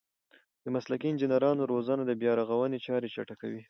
[0.63, 3.59] د مسلکي انجنیرانو روزنه د بیارغونې چارې چټکوي.